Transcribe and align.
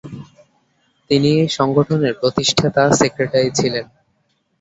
তিনি 1.09 1.29
এই 1.39 1.49
সংগঠনের 1.57 2.13
প্রতিষ্ঠাতা 2.21 2.83
সেক্রেটারি 2.99 3.49
ছিলেন। 3.59 3.85